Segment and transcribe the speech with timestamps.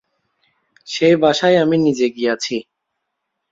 [0.87, 2.55] সেই বাসায় আমি নিজে গিয়াছি।